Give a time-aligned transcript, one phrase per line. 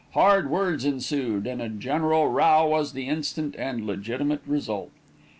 [0.15, 4.89] Hard words ensued, and a general row was the instant and legitimate result.